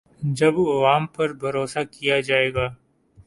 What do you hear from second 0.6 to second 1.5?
عوام پر